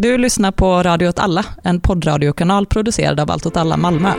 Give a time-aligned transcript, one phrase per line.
[0.00, 4.12] Du lyssnar på Radio åt alla, en poddradiokanal producerad av Allt åt alla Malmö.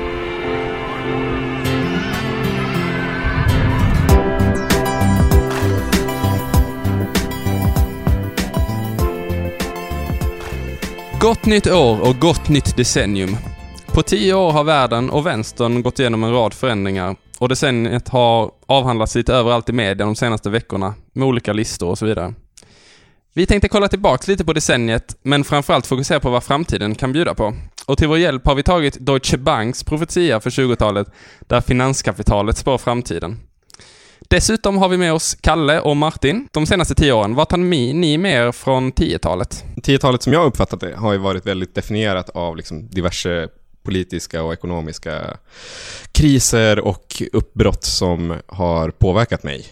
[11.19, 13.37] Gott nytt år och gott nytt decennium.
[13.87, 18.51] På tio år har världen och vänstern gått igenom en rad förändringar och decenniet har
[18.65, 22.33] avhandlats lite överallt i media de senaste veckorna med olika listor och så vidare.
[23.33, 27.35] Vi tänkte kolla tillbaks lite på decenniet, men framförallt fokusera på vad framtiden kan bjuda
[27.35, 27.55] på.
[27.85, 31.07] Och till vår hjälp har vi tagit Deutsche Banks profetia för 20-talet,
[31.39, 33.39] där finanskapitalet spår framtiden.
[34.29, 36.47] Dessutom har vi med oss Kalle och Martin.
[36.51, 39.63] De senaste tio åren, vad tar ni med er från 10-talet?
[39.75, 43.47] 10-talet som jag uppfattat det har ju varit väldigt definierat av liksom diverse
[43.83, 45.37] politiska och ekonomiska
[46.11, 49.65] kriser och uppbrott som har påverkat mig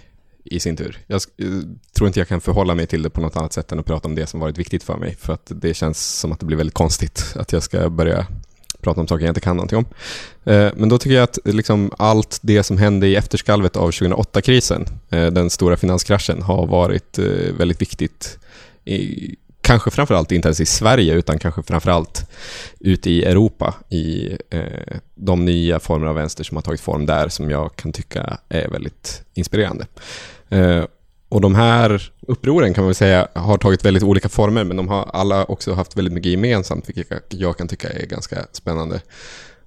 [0.52, 0.98] i sin tur.
[1.08, 1.48] Jag eh,
[1.96, 4.08] tror inte jag kan förhålla mig till det på något annat sätt än att prata
[4.08, 5.16] om det som varit viktigt för mig.
[5.20, 8.28] För att det känns som att det blir väldigt konstigt att jag ska börja
[8.82, 9.86] prata om saker jag inte kan någonting om.
[10.54, 14.86] Eh, men då tycker jag att liksom allt det som hände i efterskalvet av 2008-krisen,
[15.10, 17.20] eh, den stora finanskraschen, har varit
[17.58, 18.40] väldigt viktigt.
[19.62, 22.30] Kanske framförallt inte ens i Sverige, utan kanske framförallt
[22.80, 24.38] ute i Europa i
[25.16, 28.70] de nya former av vänster som har tagit form där, som jag kan tycka är
[28.70, 29.86] väldigt inspirerande.
[30.50, 30.84] Eh,
[31.30, 34.88] och de här upproren kan man väl säga har tagit väldigt olika former men de
[34.88, 39.02] har alla också haft väldigt mycket gemensamt vilket jag kan tycka är ganska spännande.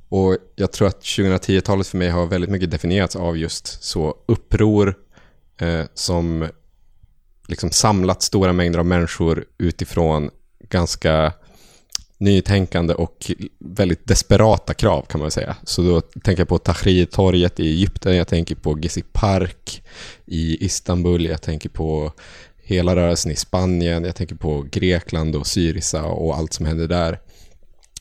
[0.08, 4.94] Och jag tror att 2010-talet för mig har väldigt mycket definierats av just så uppror
[5.60, 6.48] eh, som
[7.46, 10.30] liksom samlat stora mängder av människor utifrån
[10.68, 11.32] ganska
[12.20, 15.56] nytänkande och väldigt desperata krav kan man säga.
[15.64, 19.82] Så då tänker jag på Tahrir-torget i Egypten, jag tänker på Gezi Park
[20.26, 22.12] i Istanbul, jag tänker på
[22.62, 27.20] hela rörelsen i Spanien, jag tänker på Grekland och Syriza och allt som händer där.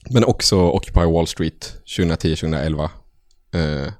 [0.09, 2.90] Men också Occupy Wall Street 2010-2011.
[3.53, 3.94] Eh,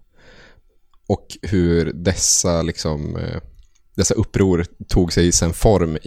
[1.08, 3.42] och hur dessa, liksom, eh,
[3.96, 5.98] dessa uppror tog sig sen form,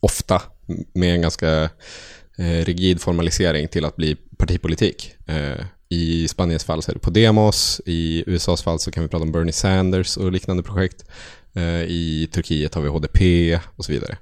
[0.00, 0.42] ofta
[0.94, 1.70] med en ganska
[2.38, 5.14] Eh, rigid formalisering till att bli partipolitik.
[5.26, 9.22] Eh, I Spaniens fall så är det Podemos, i USAs fall så kan vi prata
[9.22, 11.04] om Bernie Sanders och liknande projekt.
[11.54, 14.18] Eh, I Turkiet har vi HDP och så vidare.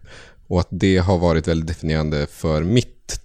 [0.47, 3.21] Och att det har varit väldigt definierande för mitt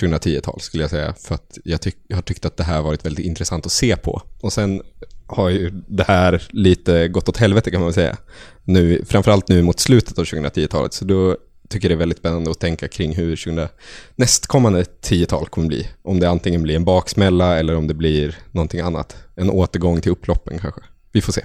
[0.00, 1.14] 2010-tal skulle jag säga.
[1.14, 3.96] För att jag, tyck jag har tyckt att det här varit väldigt intressant att se
[3.96, 4.22] på.
[4.40, 4.82] Och sen
[5.26, 8.16] har ju det här lite gått åt helvete kan man väl säga.
[8.64, 10.92] Nu, framförallt nu mot slutet av 2010-talet.
[10.92, 11.36] Så då
[11.68, 13.68] tycker det är väldigt spännande att tänka kring hur 20,
[14.16, 15.88] nästkommande tiotal kommer bli.
[16.02, 19.16] Om det antingen blir en baksmälla eller om det blir någonting annat.
[19.36, 20.80] En återgång till upploppen kanske.
[21.12, 21.42] Vi får se.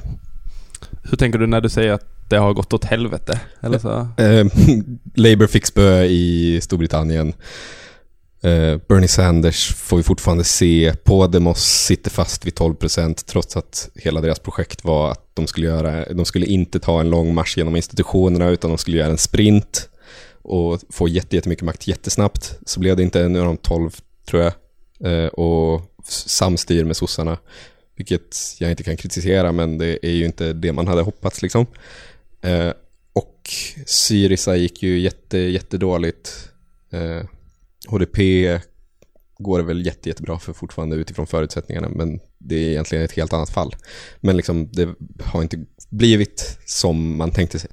[1.03, 3.39] Hur tänker du när du säger att det har gått åt helvete?
[3.61, 4.07] Eller så?
[4.17, 4.45] Eh,
[5.15, 7.33] Labour fick spö i Storbritannien.
[8.43, 10.93] Eh, Bernie Sanders får vi fortfarande se.
[11.03, 16.13] Podemos sitter fast vid 12% trots att hela deras projekt var att de skulle, göra,
[16.13, 19.89] de skulle inte ta en lång marsch genom institutionerna utan de skulle göra en sprint
[20.43, 22.59] och få jättemycket makt jättesnabbt.
[22.65, 23.91] Så blev det inte, nu är de 12
[24.27, 24.53] tror jag,
[25.11, 27.37] eh, och samstyr med sossarna.
[27.95, 31.65] Vilket jag inte kan kritisera, men det är ju inte det man hade hoppats liksom.
[32.41, 32.71] Eh,
[33.13, 33.49] och
[33.85, 36.49] Syriza gick ju jätte, jättedåligt.
[36.91, 37.27] Eh,
[37.87, 38.19] HDP
[39.37, 43.33] går det väl jätte, jättebra för fortfarande utifrån förutsättningarna, men det är egentligen ett helt
[43.33, 43.75] annat fall.
[44.19, 44.89] Men liksom, det
[45.23, 47.69] har inte blivit som man tänkte sig.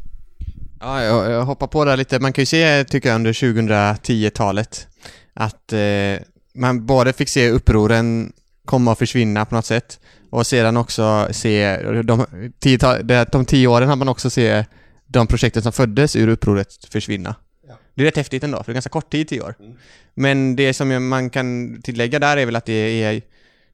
[0.81, 2.21] Ja, jag, jag hoppar på där lite.
[2.21, 4.89] Man kan ju se, tycker jag, under 2010-talet
[5.35, 8.33] att eh, man både fick se upproren
[8.65, 12.27] komma och försvinna på något sätt och sedan också se de
[12.59, 14.65] tio, de tio åren har man också se
[15.07, 17.35] de projekten som föddes ur upproret försvinna.
[17.69, 17.79] Ja.
[17.95, 19.55] Det är rätt häftigt ändå, för det är ganska kort tid, tio år.
[19.61, 19.73] Mm.
[20.15, 23.23] Men det som man kan tillägga där är väl att det är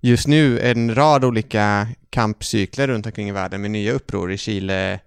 [0.00, 5.00] just nu en rad olika kampcykler runt omkring i världen med nya uppror i Chile,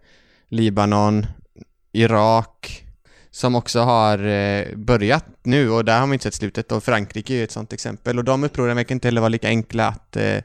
[0.49, 1.25] Libanon,
[1.91, 2.85] Irak
[3.31, 7.33] som också har eh, börjat nu och där har man inte sett slutet och Frankrike
[7.33, 10.37] är ett sånt exempel och de upproren verkar inte heller vara lika enkla att, eh,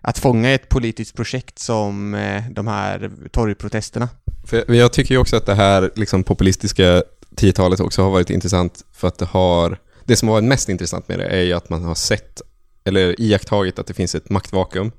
[0.00, 4.08] att fånga i ett politiskt projekt som eh, de här torgprotesterna.
[4.46, 7.02] För jag tycker ju också att det här liksom, populistiska
[7.36, 11.08] tiotalet också har varit intressant för att det har det som har varit mest intressant
[11.08, 12.42] med det är ju att man har sett
[12.86, 14.92] eller iakttagit att det finns ett maktvakuum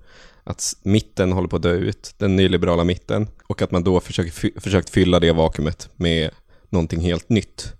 [0.43, 4.59] att mitten håller på att dö ut, den nyliberala mitten, och att man då försöker,
[4.59, 6.29] försökt fylla det vakuumet med
[6.69, 7.73] någonting helt nytt.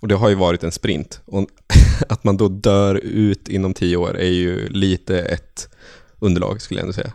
[0.00, 1.20] Och det har ju varit en sprint.
[1.24, 1.46] Och
[2.08, 5.68] att man då dör ut inom tio år är ju lite ett
[6.18, 7.12] underlag, skulle jag ändå säga.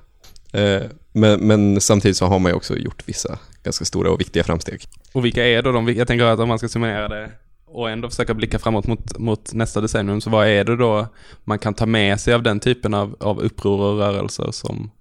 [0.54, 4.44] Eh, men, men, samtidigt så har man ju också gjort vissa ganska stora och viktiga
[4.44, 4.82] framsteg.
[5.12, 5.94] Och vilka är då de?
[5.94, 7.32] Jag tänker att om man ska summera det
[7.68, 11.08] och ändå försöka blicka framåt mot, mot nästa decennium, så vad är det då
[11.44, 14.92] man kan ta med sig av den typen av, av uppror och rörelser som,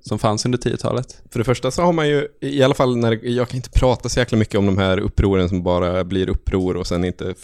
[0.00, 1.22] som fanns under 10-talet?
[1.30, 4.08] För det första så har man ju, i alla fall när, jag kan inte prata
[4.08, 7.34] så jäkla mycket om de här upproren som bara blir uppror och sen inte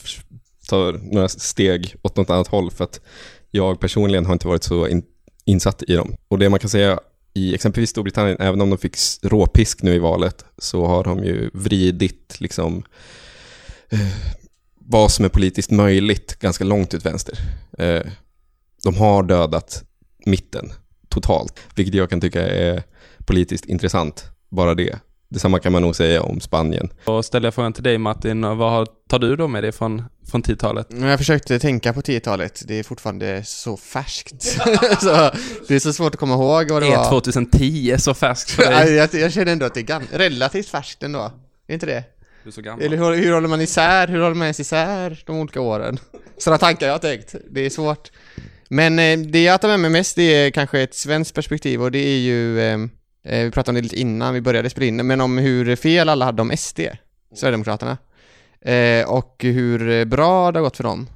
[0.69, 3.01] tar några steg åt något annat håll för att
[3.51, 5.03] jag personligen har inte varit så in,
[5.45, 6.15] insatt i dem.
[6.29, 7.01] Och det man kan säga
[7.35, 11.51] i exempelvis Storbritannien, även om de fick råpisk nu i valet, så har de ju
[11.53, 12.83] vridit liksom
[13.89, 14.40] eh,
[14.91, 17.39] vad som är politiskt möjligt ganska långt ut vänster.
[17.79, 18.03] Eh,
[18.85, 19.83] de har dödat
[20.27, 20.73] mitten
[21.09, 22.83] totalt, vilket jag kan tycka är
[23.27, 24.99] politiskt intressant, bara det.
[25.29, 26.89] Detsamma kan man nog säga om Spanien.
[27.05, 30.43] Och ställer jag frågan till dig Martin, vad tar du då med dig från, från
[30.43, 30.87] 10-talet?
[30.91, 34.43] Men Jag försökte tänka på 10-talet, det är fortfarande så färskt.
[35.01, 35.31] så
[35.69, 37.11] det är så svårt att komma ihåg vad det Är var.
[37.11, 38.95] 2010 så färskt för dig?
[38.95, 41.33] jag, jag känner ändå att det är relativt färskt ändå.
[41.67, 42.05] Är inte det?
[42.43, 42.85] Du är så gammal.
[42.85, 44.09] Eller hur, hur håller man isär?
[44.09, 45.99] Hur håller man ens isär de olika åren?
[46.39, 47.35] Sådana tankar jag har tänkt.
[47.51, 48.11] Det är svårt.
[48.69, 51.91] Men eh, det jag tar med mig mest det är kanske ett svenskt perspektiv och
[51.91, 52.91] det är ju, ehm,
[53.25, 56.09] eh, vi pratade om det lite innan vi började spela in, men om hur fel
[56.09, 56.81] alla hade om SD,
[57.35, 57.99] Sverigedemokraterna.
[58.61, 61.09] Eh, och hur bra det har gått för dem.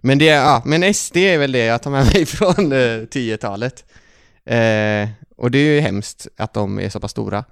[0.00, 3.84] Men det, ja, men SD är väl det jag tar med mig från eh, 10-talet.
[4.44, 7.44] Eh, och det är ju hemskt att de är så pass stora.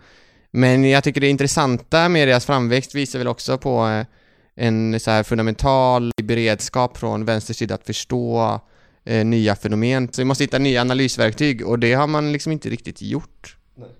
[0.56, 4.06] Men jag tycker det intressanta med deras framväxt visar väl också på eh,
[4.54, 8.60] en så här fundamental beredskap från vänster sida att förstå
[9.04, 10.08] eh, nya fenomen.
[10.12, 13.56] Så vi måste hitta nya analysverktyg och det har man liksom inte riktigt gjort,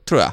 [0.08, 0.32] tror jag.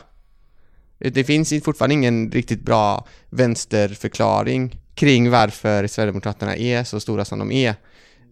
[1.13, 7.51] Det finns fortfarande ingen riktigt bra vänsterförklaring kring varför Sverigedemokraterna är så stora som de
[7.51, 7.75] är.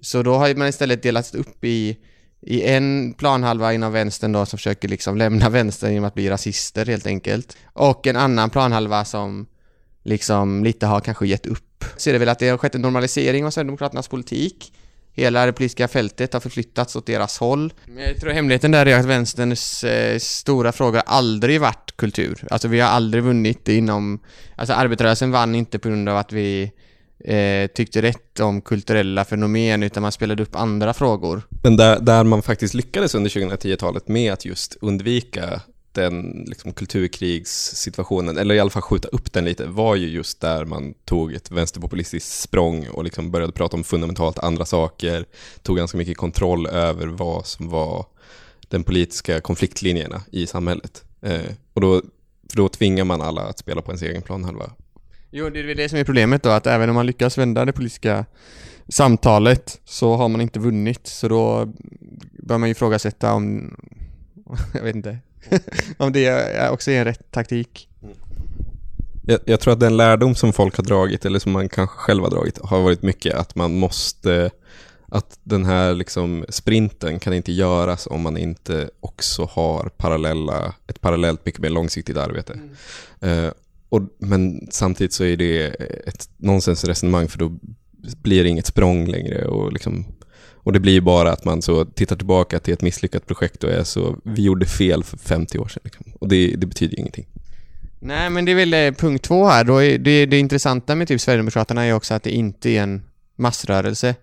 [0.01, 1.97] Så då har man istället delats upp i,
[2.41, 6.85] i en planhalva inom vänstern då som försöker liksom lämna vänstern genom att bli rasister
[6.85, 7.57] helt enkelt.
[7.73, 9.47] Och en annan planhalva som
[10.03, 11.85] liksom lite har kanske gett upp.
[11.97, 14.73] Så är det väl att det har skett en normalisering av Sverigedemokraternas politik.
[15.13, 17.73] Hela det politiska fältet har förflyttats åt deras håll.
[17.85, 22.47] Men jag tror hemligheten där är att vänsterns eh, stora fråga aldrig varit kultur.
[22.51, 24.19] Alltså vi har aldrig vunnit inom...
[24.55, 26.71] Alltså arbetarrörelsen vann inte på grund av att vi
[27.25, 31.41] eh, tyckte rätt om kulturella fenomen utan man spelade upp andra frågor.
[31.63, 38.37] Men där, där man faktiskt lyckades under 2010-talet med att just undvika den liksom, kulturkrigssituationen,
[38.37, 41.51] eller i alla fall skjuta upp den lite, var ju just där man tog ett
[41.51, 45.25] vänsterpopulistiskt språng och liksom började prata om fundamentalt andra saker,
[45.61, 48.05] tog ganska mycket kontroll över vad som var
[48.67, 51.03] den politiska konfliktlinjerna i samhället.
[51.21, 52.01] Eh, och då,
[52.49, 54.71] för då tvingar man alla att spela på ens egen planhalva.
[55.31, 57.65] Jo, det är väl det som är problemet då, att även om man lyckas vända
[57.65, 58.25] det politiska
[58.87, 61.73] samtalet så har man inte vunnit, så då
[62.31, 63.75] bör man ju ifrågasätta om,
[64.73, 65.17] jag vet inte,
[65.97, 67.89] om det är också är en rätt taktik.
[69.25, 72.23] Jag, jag tror att den lärdom som folk har dragit, eller som man kanske själv
[72.23, 74.49] har dragit, har varit mycket att man måste,
[75.07, 81.01] att den här liksom sprinten kan inte göras om man inte också har parallella, ett
[81.01, 82.59] parallellt mycket mer långsiktigt arbete.
[83.19, 83.49] Eh,
[83.91, 85.67] och, men samtidigt så är det
[86.07, 87.51] ett nonsensresonemang för då
[88.21, 90.05] blir det inget språng längre och liksom
[90.63, 93.83] och det blir bara att man så tittar tillbaka till ett misslyckat projekt och är
[93.83, 95.81] så, vi gjorde fel för 50 år sedan.
[95.83, 96.05] Liksom.
[96.19, 97.27] Och det, det betyder ingenting.
[97.99, 99.63] Nej, men det är väl eh, punkt två här.
[99.63, 103.01] Då är det, det intressanta med typ Sverigedemokraterna är också att det inte är en
[103.35, 104.15] massrörelse.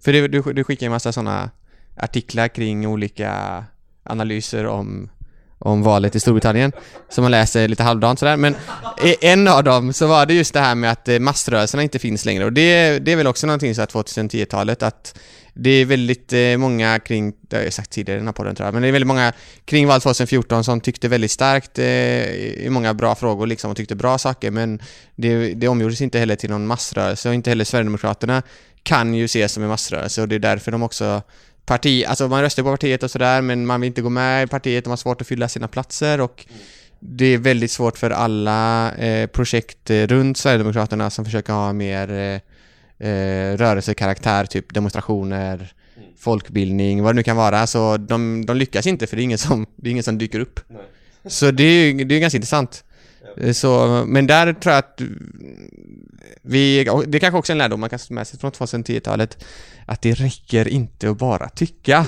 [0.00, 1.50] För det, du, du skickar en massa sådana
[1.96, 3.64] artiklar kring olika
[4.02, 5.10] analyser om,
[5.58, 6.72] om valet i Storbritannien
[7.08, 8.36] som man läser lite halvdant sådär.
[8.36, 8.56] Men
[9.04, 11.98] i en av dem så var det just det här med att eh, massrörelserna inte
[11.98, 12.44] finns längre.
[12.44, 15.18] Och det, det är väl också någonting så här 2010-talet att
[15.58, 18.54] det är väldigt eh, många kring, det har jag sagt tidigare i den här podden
[18.54, 19.32] tror jag, men det är väldigt många
[19.64, 23.94] kring valet 2014 som tyckte väldigt starkt eh, i många bra frågor liksom och tyckte
[23.94, 24.80] bra saker men
[25.14, 28.42] det, det omgjordes inte heller till någon massrörelse och inte heller Sverigedemokraterna
[28.82, 31.22] kan ju ses som en massrörelse och det är därför de också
[31.66, 34.46] parti, alltså man röstar på partiet och sådär men man vill inte gå med i
[34.46, 36.46] partiet, de har svårt att fylla sina platser och
[37.00, 42.10] det är väldigt svårt för alla eh, projekt eh, runt Sverigedemokraterna som försöker ha mer
[42.10, 45.72] eh, eh, rörelsekaraktär, typ demonstrationer,
[46.18, 47.66] folkbildning, vad det nu kan vara.
[47.66, 50.40] Så de, de lyckas inte för det är ingen som, det är ingen som dyker
[50.40, 50.60] upp.
[51.26, 52.84] Så det är ju det är ganska intressant.
[53.52, 55.02] Så, men där tror jag att
[56.42, 59.44] vi, det är kanske också är en lärdom man kan ta med sig från 2010-talet,
[59.86, 62.06] att det räcker inte att bara tycka.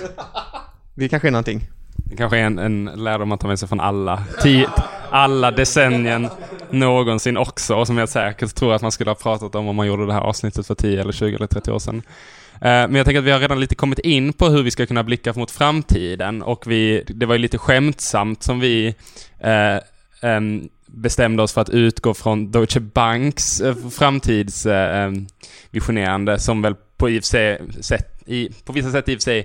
[0.95, 1.69] Det kanske är någonting.
[1.97, 4.69] Det kanske är en, en lärdom man tar med sig från alla, tio,
[5.11, 6.29] alla decennien
[6.71, 9.87] någonsin också och som jag säkert tror att man skulle ha pratat om om man
[9.87, 12.03] gjorde det här avsnittet för 10 eller 20 eller 30 år sedan.
[12.55, 14.87] Eh, men jag tänker att vi har redan lite kommit in på hur vi ska
[14.87, 18.95] kunna blicka mot framtiden och vi, det var ju lite skämtsamt som vi
[19.39, 27.11] eh, em, bestämde oss för att utgå från Deutsche Banks eh, framtidsvisionerande som väl på,
[27.11, 29.39] i sig, sätt, i, på vissa sätt i och för sig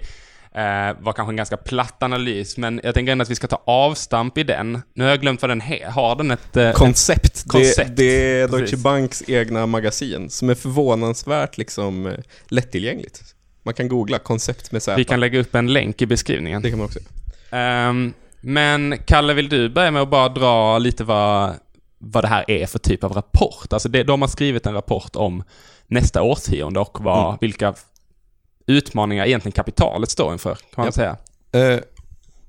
[0.56, 3.62] eh, var kanske en ganska platt analys, men jag tänker ändå att vi ska ta
[3.66, 4.82] avstamp i den.
[4.94, 6.16] Nu har jag glömt vad den he- har.
[6.16, 6.58] den ett...
[6.58, 7.44] Eh, Koncept.
[7.48, 8.84] Koncept, Det, det är Deutsche precis.
[8.84, 12.14] Banks egna magasin som är förvånansvärt liksom eh,
[12.48, 13.22] lättillgängligt.
[13.66, 14.96] Man kan googla koncept med Z.
[14.98, 16.62] vi kan lägga upp en länk i beskrivningen.
[16.62, 17.00] Det kan man också.
[17.52, 21.54] Ehm, men Kalle, vill du börja med att bara dra lite vad,
[22.00, 23.74] vad det här är för typ av rapport?
[23.74, 25.44] Alltså det, de har skrivit en rapport om
[25.88, 27.38] nästa årtionde och vad, Mm.
[27.42, 27.74] vilka
[28.68, 30.92] utmaningar egentligen kapitalet står inför, kan man Ja.
[30.92, 31.18] säga.
[31.52, 31.80] Eh,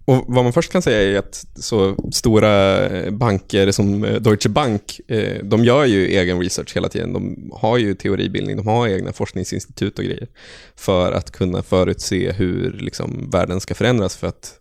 [0.07, 4.49] och vad man först kan säga är att så stora eh, banker som eh, Deutsche
[4.49, 7.13] Bank, eh, de gör ju egen research hela tiden.
[7.13, 10.29] De har ju teoribildning, de har egna forskningsinstitut och grejer
[10.77, 14.61] för att kunna förutse hur liksom, världen ska förändras för att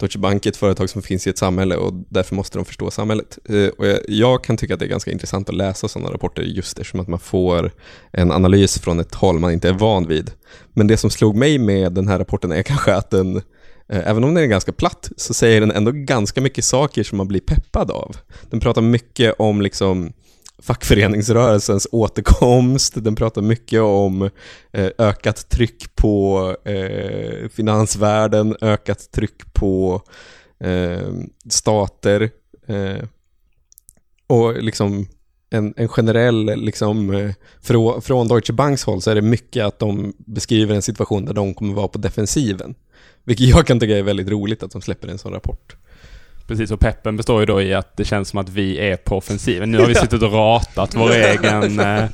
[0.00, 2.90] Deutsche Bank är ett företag som finns i ett samhälle och därför måste de förstå
[2.90, 3.38] samhället.
[3.48, 6.42] Eh, och jag, jag kan tycka att det är ganska intressant att läsa sådana rapporter
[6.42, 7.70] just eftersom att man får
[8.12, 10.30] en analys från ett håll man inte är van vid.
[10.72, 13.36] Men det som slog mig med den här rapporten är kanske att den,
[13.88, 17.18] eh, även om den är ganska platt, så säger den ändå ganska mycket saker som
[17.18, 18.16] man blir peppad av.
[18.50, 20.12] Den pratar mycket om liksom
[20.62, 24.22] fackföreningsrörelsens återkomst, den pratar mycket om
[24.72, 30.02] eh, ökat tryck på eh, finansvärlden, ökat tryck på
[30.64, 31.08] eh,
[31.48, 32.30] stater
[34.26, 35.06] och liksom
[35.50, 37.32] en, en generell, liksom,
[38.02, 41.54] från Deutsche Banks håll så är det mycket att de beskriver en situation där de
[41.54, 42.74] kommer vara på defensiven.
[43.24, 45.76] Vilket jag kan tycka är väldigt roligt att de släpper en sån rapport.
[46.50, 49.16] Precis, och peppen består ju då i att det känns som att vi är på
[49.16, 49.70] offensiven.
[49.70, 52.04] Nu har vi suttit och ratat vår egen eh,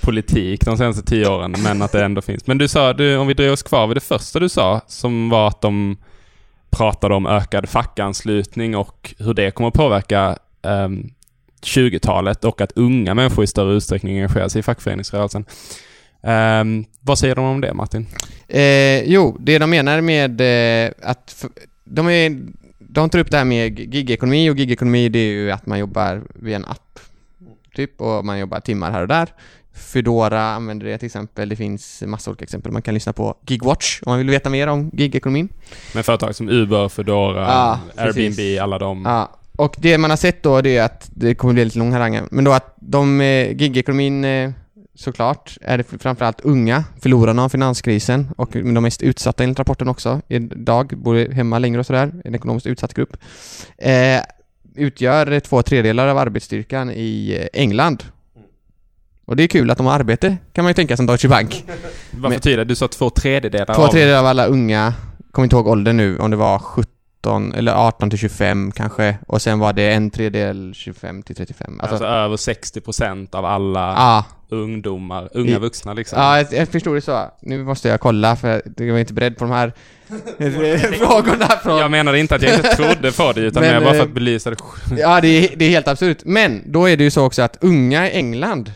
[0.00, 2.46] politik de senaste tio åren, men att det ändå finns.
[2.46, 5.28] Men du sa, du, om vi dröjer oss kvar vid det första du sa, som
[5.28, 5.96] var att de
[6.70, 11.10] pratade om ökad fackanslutning och hur det kommer att påverka ehm,
[11.62, 15.44] 20-talet och att unga människor i större utsträckning engagerar sig i fackföreningsrörelsen.
[16.22, 18.06] Ehm, vad säger de om det, Martin?
[18.48, 21.44] Eh, jo, det de menar med eh, att
[21.84, 22.36] de, är,
[22.96, 26.22] de tar upp det här med gigekonomi och gigekonomi det är ju att man jobbar
[26.34, 26.98] via en app
[27.74, 29.28] typ och man jobbar timmar här och där.
[29.74, 32.72] Foodora använder det till exempel, det finns massa olika exempel.
[32.72, 35.48] Man kan lyssna på Gigwatch om man vill veta mer om gigekonomin.
[35.94, 38.38] Med företag som Uber, Foodora, Ja, precis.
[38.38, 39.02] Airbnb, alla de.
[39.04, 41.92] Ja, och det man har sett då det är att det kommer bli lite lång
[41.92, 44.50] harang men då att de, eh, gigekonomin eh,
[44.96, 50.20] såklart, är det framförallt unga, förlorarna av finanskrisen och de mest utsatta enligt rapporten också,
[50.28, 53.16] idag, bor hemma längre och sådär, en ekonomiskt utsatt grupp,
[53.78, 54.20] eh,
[54.74, 58.04] utgör två tredjedelar av arbetsstyrkan i eh, England.
[59.24, 61.64] Och det är kul att de har arbete, kan man ju tänka som Deutsche Bank.
[62.10, 62.64] Vad betyder det?
[62.64, 64.94] Du sa två tredjedelar Två tredjedelar av alla unga,
[65.30, 66.58] kommer inte ihåg åldern nu, om det var
[67.26, 71.80] 17 eller 18 till 25 kanske, och sen var det en tredjedel 25 till 35.
[71.80, 74.24] Alltså, Alltså, över 60% av alla ja,
[74.56, 76.18] ungdomar, unga I- vuxna liksom.
[76.20, 77.30] ja jag, jag förstod det så.
[77.42, 79.72] Nu måste jag kolla för jag var inte beredd på de här
[80.98, 81.78] frågorna från...
[81.78, 84.04] Jag menade inte att jag inte trodde på det, utan Men, mer bara för eh,
[84.04, 84.56] att belysa det.
[84.96, 86.18] Ja, det är, det är helt absurt.
[86.24, 88.72] Men då är det ju så också att unga i England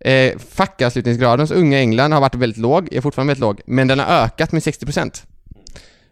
[0.00, 3.88] eh, Fackanslutningsgraden hos unga i England har varit väldigt låg, är fortfarande väldigt låg, men
[3.88, 5.22] den har ökat med 60%.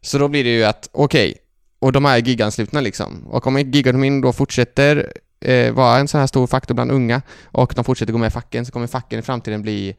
[0.06, 1.34] Så då blir det ju att, okej,
[1.78, 3.26] och de här är giganslutna liksom.
[3.26, 7.72] Och om gigantomin då fortsätter eh, vara en sån här stor faktor bland unga och
[7.76, 9.96] de fortsätter gå med i facken så kommer facken i framtiden bli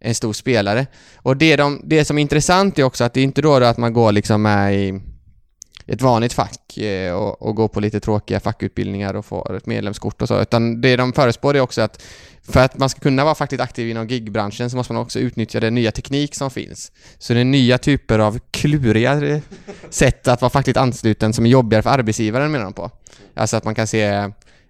[0.00, 0.86] en stor spelare.
[1.16, 3.78] Och det, de, det som är intressant är också att det är inte då att
[3.78, 5.00] man går liksom med i
[5.86, 10.22] ett vanligt fack eh, och, och gå på lite tråkiga fackutbildningar och få ett medlemskort
[10.22, 12.02] och så, utan det de förespår är också att
[12.48, 15.60] för att man ska kunna vara fackligt aktiv inom gigbranschen så måste man också utnyttja
[15.60, 16.92] den nya teknik som finns.
[17.18, 19.40] Så det är nya typer av kluriga
[19.90, 22.90] sätt att vara fackligt ansluten som är jobbigare för arbetsgivaren menar de på.
[23.34, 24.02] Alltså att man kan se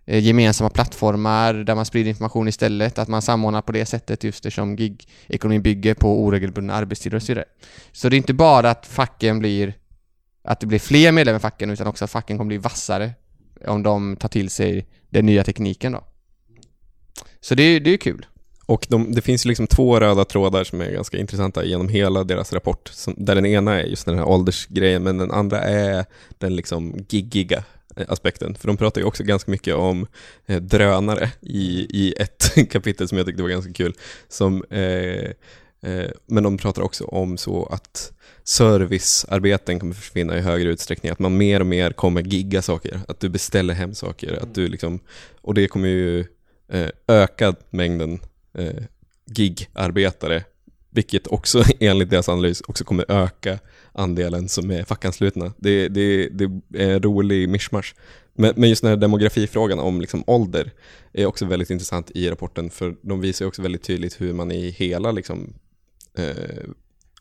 [0.06, 4.46] eh, gemensamma plattformar där man sprider information istället, att man samordnar på det sättet just
[4.46, 7.44] eftersom gig-ekonomin bygger på oregelbundna arbetstider och så vidare.
[7.92, 9.74] Så det är inte bara att facken blir
[10.46, 13.10] att det blir fler medlemmar i facken utan också att facken kommer bli vassare
[13.66, 16.04] om de tar till sig den nya tekniken då.
[17.40, 18.26] Så det, är- det är ju kul.
[18.66, 22.52] Och de, det finns liksom två röda trådar som är ganska intressanta genom hela deras
[22.52, 22.88] rapport.
[22.88, 26.04] Som, där den ena är just den här åldersgrejen, men den andra är
[26.38, 27.64] den liksom giggiga
[28.08, 28.54] aspekten.
[28.54, 30.06] För de pratar ju också ganska mycket om
[30.46, 33.94] eh, drönare i, i ett kapitel som jag tyckte var ganska kul.
[34.28, 35.30] Som, eh,
[36.26, 38.12] men de pratar också om så att
[38.44, 41.12] servicearbeten kommer försvinna i högre utsträckning.
[41.12, 43.00] Att man mer och mer kommer gigga saker.
[43.08, 44.42] Att du beställer hem saker.
[44.42, 45.00] Att du liksom,
[45.40, 46.24] och det kommer ju
[46.68, 48.20] eh, öka mängden
[48.54, 48.82] eh,
[49.26, 50.44] gigarbetare,
[50.90, 53.58] vilket också enligt deras analys också kommer öka
[53.92, 55.52] andelen som är fackanslutna.
[55.56, 57.94] Det, det, det är en rolig mischmasch.
[58.34, 60.70] Men, men just den här demografifrågan om liksom ålder
[61.12, 64.70] är också väldigt intressant i rapporten för de visar också väldigt tydligt hur man i
[64.70, 65.65] hela liksom, eh,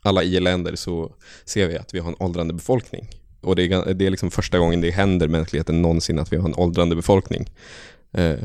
[0.01, 1.11] alla i-länder så
[1.45, 3.07] ser vi att vi har en åldrande befolkning.
[3.41, 6.49] Och det är, det är liksom första gången det händer mänskligheten någonsin att vi har
[6.49, 7.49] en åldrande befolkning.
[8.13, 8.35] Eh,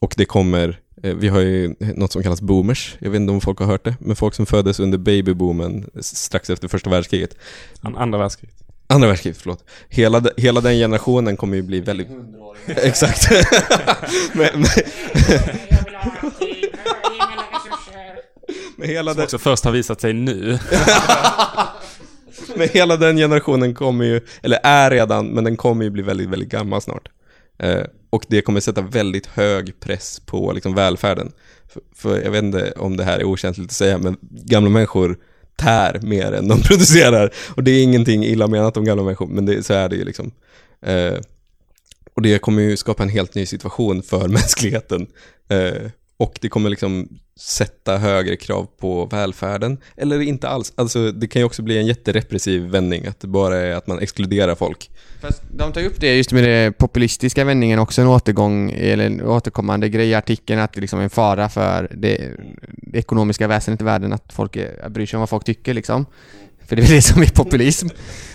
[0.00, 3.40] och det kommer, eh, vi har ju något som kallas boomers, jag vet inte om
[3.40, 7.36] folk har hört det, men folk som föddes under babyboomen strax efter första världskriget.
[7.80, 8.56] An- Andra världskriget.
[8.86, 9.64] Andra världskriget, förlåt.
[9.88, 12.08] Hela, hela den generationen kommer ju bli väldigt...
[12.66, 13.30] Exakt.
[14.34, 14.66] men, men,
[18.80, 20.58] men, hela Som den, också först har visat sig nu.
[22.56, 26.28] men hela den generationen kommer ju, eller är redan, men den kommer ju bli väldigt,
[26.28, 27.08] väldigt gammal snart.
[27.58, 31.32] Eh, och det kommer sätta väldigt hög press på liksom, välfärden.
[31.68, 35.18] För, för jag vet inte om det här är okänsligt att säga, men gamla människor
[35.56, 37.30] tär mer än de producerar.
[37.54, 40.04] Och det är ingenting illa menat om gamla människor, men det, så är det ju
[40.04, 40.32] liksom.
[40.86, 41.14] Eh,
[42.14, 45.06] och det kommer ju skapa en helt ny situation för mänskligheten.
[45.48, 45.90] Eh,
[46.20, 49.78] och det kommer liksom sätta högre krav på välfärden.
[49.96, 50.72] Eller inte alls.
[50.76, 53.98] Alltså det kan ju också bli en jätterepressiv vändning, att det bara är att man
[53.98, 54.90] exkluderar folk.
[55.20, 59.22] Fast de tar upp det just med den populistiska vändningen också en återgång, eller en
[59.22, 62.30] återkommande grej i artikeln att det liksom är en fara för det,
[62.72, 66.06] det ekonomiska väsendet i världen att folk är, bryr sig om vad folk tycker liksom.
[66.66, 67.88] För det är det som är populism.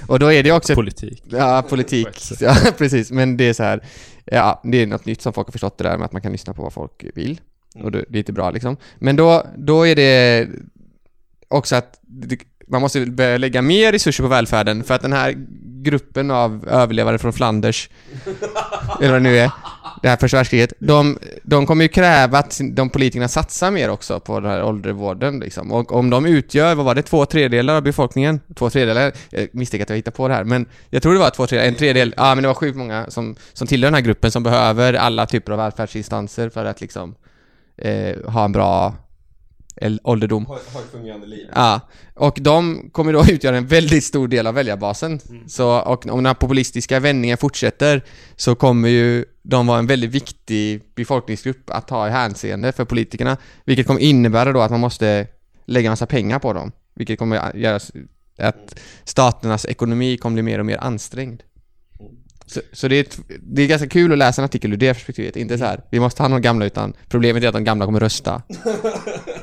[0.07, 1.23] Och då är det också Politik.
[1.29, 2.07] Ja, politik.
[2.39, 3.11] Ja, precis.
[3.11, 3.83] Men det är så här,
[4.25, 6.31] ja, det är något nytt som folk har förstått det där med att man kan
[6.31, 7.39] lyssna på vad folk vill.
[7.83, 8.77] Och det, är inte bra liksom.
[8.99, 10.47] Men då, då är det
[11.47, 11.99] också att
[12.67, 15.35] man måste börja lägga mer resurser på välfärden för att den här
[15.83, 17.89] gruppen av överlevare från Flanders,
[19.01, 19.51] eller vad det nu är,
[20.01, 24.19] det här första världskriget, de, de kommer ju kräva att de politikerna satsar mer också
[24.19, 25.71] på den här åldrevården liksom.
[25.71, 28.39] Och om de utgör, vad var det, två tredjedelar av befolkningen?
[28.55, 29.11] Två tredjedelar?
[29.29, 31.71] Jag misstänker att jag hittar på det här, men jag tror det var två tredjedelar,
[31.71, 34.43] en tredjedel, ja men det var sjukt många som, som tillhör den här gruppen som
[34.43, 37.15] behöver alla typer av välfärdsinstanser för att liksom
[37.77, 38.95] eh, ha en bra
[40.03, 40.45] ålderdom.
[40.45, 41.47] Har ett fungerande liv.
[41.55, 41.79] Ja,
[42.13, 45.19] och de kommer då utgöra en väldigt stor del av väljarbasen.
[45.47, 48.01] Så, och om den här populistiska vändningen fortsätter
[48.35, 53.37] så kommer ju de vara en väldigt viktig befolkningsgrupp att ta i hänseende för politikerna.
[53.65, 55.27] Vilket kommer innebära då att man måste
[55.65, 56.71] lägga massa pengar på dem.
[56.95, 57.79] Vilket kommer att göra
[58.37, 61.43] att staternas ekonomi kommer bli mer och mer ansträngd.
[62.47, 64.93] Så, så det, är ett, det är ganska kul att läsa en artikel ur det
[64.93, 65.35] perspektivet.
[65.35, 67.99] Inte så här, vi måste ha de gamla utan problemet är att de gamla kommer
[67.99, 68.41] rösta.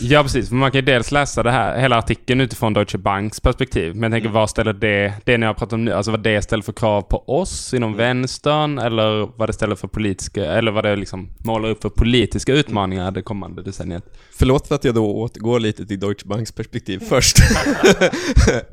[0.00, 0.50] Ja, precis.
[0.50, 3.94] Man kan ju dels läsa det här, hela artikeln utifrån Deutsche Banks perspektiv.
[3.94, 6.42] Men jag tänker, vad ställer det, det ni har pratat om nu, alltså vad det
[6.42, 10.84] ställer för krav på oss inom vänstern, eller vad det ställer för politiska, eller vad
[10.84, 14.04] det liksom målar upp för politiska utmaningar det kommande decenniet.
[14.38, 17.36] Förlåt för att jag då återgår lite till Deutsche Banks perspektiv först.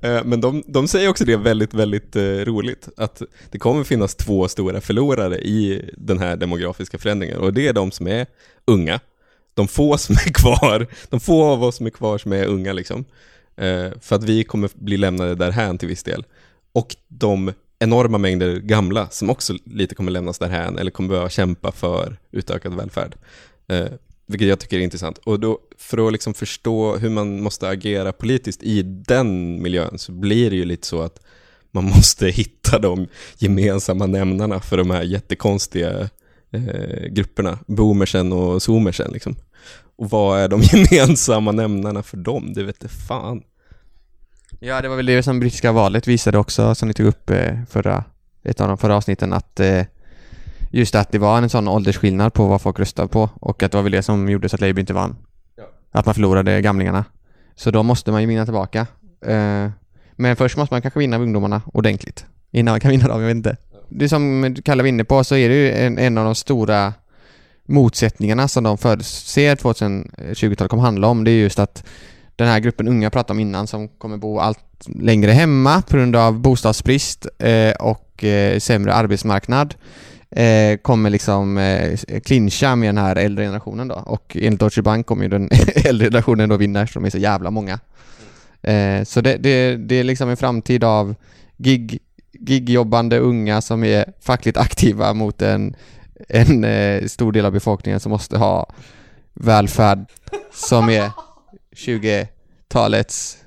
[0.02, 4.16] Eh, Men de, de säger också det väldigt, väldigt eh, roligt, att det kommer finnas
[4.16, 8.26] två stora förlorare i den här demografiska förändringen och det är de som är
[8.68, 9.00] unga,
[9.56, 12.74] de få som är kvar, de få av oss som är kvar som är unga
[12.74, 13.06] liksom.
[13.58, 16.26] Eh, För att vi kommer bli lämnade därhän till viss del.
[16.74, 21.72] Och de enorma mängder gamla som också lite kommer lämnas därhän eller kommer behöva kämpa
[21.72, 23.16] för utökad välfärd.
[23.68, 23.88] Eh,
[24.28, 25.18] vilket jag tycker är intressant.
[25.18, 30.12] Och då, för att liksom förstå hur man måste agera politiskt i den miljön så
[30.12, 31.20] blir det ju lite så att
[31.72, 36.10] man måste hitta de gemensamma nämnarna för de här jättekonstiga
[36.52, 39.36] eh, grupperna, boomersen och zoomersen liksom.
[39.96, 42.54] Och vad är de gemensamma nämnarna för dem?
[42.54, 43.44] Det vet fan.
[44.60, 47.54] Ja, det var väl det som brittiska valet visade också, som ni tog upp eh,
[47.70, 48.04] förra,
[48.44, 49.84] ett av de förra avsnitten, att eh,
[50.72, 53.78] just att det var en sån åldersskillnad på vad folk röstade på och att det
[53.78, 55.16] var väl det som gjorde så att Labour inte vann.
[55.56, 55.64] Ja.
[55.92, 57.06] Att man förlorade gamlingarna.
[57.56, 58.88] Så då måste man ju vinna tillbaka.
[59.26, 59.70] Eh,
[60.16, 62.26] men först måste man kanske vinna ungdomarna ordentligt.
[62.52, 63.58] Innan man kan vinna dem, jag vet inte.
[63.90, 66.94] Det som Kalle var inne på så är det ju en, en av de stora
[67.66, 71.24] motsättningarna som de förutser 2020-talet kommer handla om.
[71.24, 71.84] Det är just att
[72.36, 76.16] den här gruppen unga pratade om innan som kommer bo allt längre hemma på grund
[76.16, 79.76] av bostadsbrist eh, och eh, sämre arbetsmarknad
[80.30, 85.06] eh, kommer liksom eh, clincha med den här äldre generationen då och enligt Deutsche Bank
[85.06, 85.50] kommer ju den
[85.86, 87.80] äldre generationen då vinna eftersom de är så jävla många.
[88.62, 91.16] Eh, så det, det, det är liksom en framtid av
[91.58, 92.00] gig,
[92.40, 95.76] gigjobbande unga som är fackligt aktiva mot en,
[96.28, 98.70] en eh, stor del av befolkningen som måste ha
[99.34, 100.06] välfärd
[100.54, 101.12] som är
[101.76, 103.38] 20-talets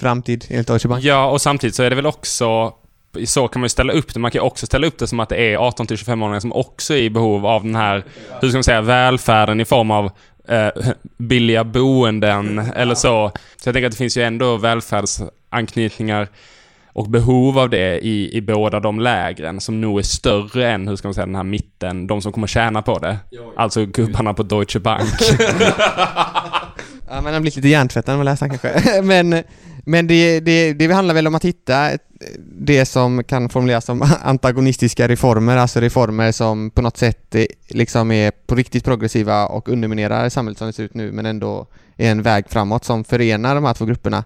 [0.00, 1.04] framtid enligt Deutsche Bank.
[1.04, 2.74] Ja, och samtidigt så är det väl också
[3.24, 4.20] så kan man ju ställa upp det.
[4.20, 6.98] Man kan ju också ställa upp det som att det är 18-25-åringar som också är
[6.98, 8.04] i behov av den här,
[8.40, 10.10] hur ska man säga, välfärden i form av
[10.48, 10.68] eh,
[11.16, 13.32] billiga boenden eller så.
[13.56, 16.28] Så jag tänker att det finns ju ändå välfärdsanknytningar
[16.98, 20.96] och behov av det i, i båda de lägren som nog är större än, hur
[20.96, 23.18] ska man säga, den här mitten, de som kommer tjäna på det.
[23.56, 25.10] Alltså gubbarna på Deutsche Bank.
[27.10, 29.02] Ja, men han blivit lite hjärntvättad när man läser han kanske.
[29.02, 29.42] men
[29.84, 31.90] men det, det, det handlar väl om att hitta
[32.60, 37.36] det som kan formuleras som antagonistiska reformer, alltså reformer som på något sätt
[37.68, 41.66] liksom är på riktigt progressiva och underminerar samhället som det ser ut nu, men ändå
[41.96, 44.24] är en väg framåt som förenar de här två grupperna.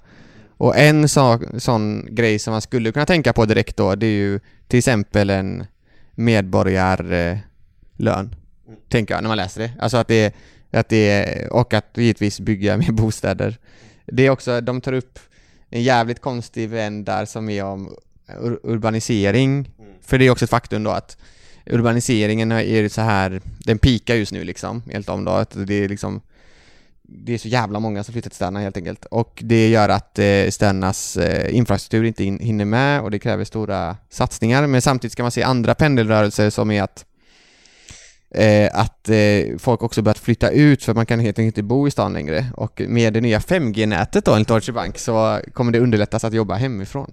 [0.62, 4.11] Och en så, sån grej som man skulle kunna tänka på direkt då, det är
[4.11, 5.66] ju till exempel en
[6.14, 8.35] medborgarlön.
[8.88, 9.72] Tänker jag när man läser det.
[9.79, 10.35] Alltså att det,
[10.70, 13.59] att det och att givetvis bygga mer bostäder.
[14.07, 15.18] Det är också, de tar upp
[15.70, 17.96] en jävligt konstig vän där som är om
[18.40, 19.70] ur urbanisering.
[19.79, 19.92] Mm.
[20.03, 21.16] För det är också ett faktum då att
[21.66, 25.31] urbaniseringen är så här, den pikar just nu liksom, helt om då.
[25.31, 26.20] Att det är liksom
[27.18, 29.05] det är så jävla många som flyttar till städerna helt enkelt.
[29.05, 33.44] Och det gör att eh, städernas eh, infrastruktur inte in, hinner med och det kräver
[33.44, 34.66] stora satsningar.
[34.66, 37.05] Men samtidigt kan man se andra pendelrörelser som är att
[38.35, 41.88] eh, att eh, folk också börjat flytta ut för man kan helt enkelt inte bo
[41.88, 42.46] i stan längre.
[42.57, 46.55] Och med det nya 5G-nätet då enligt Deutsche Bank så kommer det underlättas att jobba
[46.55, 47.12] hemifrån.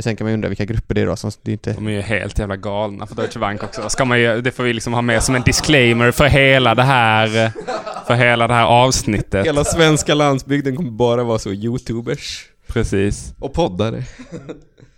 [0.00, 1.72] Sen kan man ju undra vilka grupper det är då som det inte...
[1.72, 3.88] De är ju helt jävla galna för Deutsche Bank också.
[3.88, 6.82] Ska man ju, det får vi liksom ha med som en disclaimer för hela det
[6.82, 7.52] här,
[8.06, 9.46] för hela det här avsnittet.
[9.46, 12.46] Hela svenska landsbygden kommer bara vara så youtubers.
[12.66, 13.34] Precis.
[13.38, 14.02] Och poddare.